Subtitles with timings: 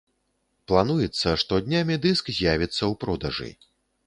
[0.71, 3.51] Плануецца, што днямі дыск з'явіцца ў продажы.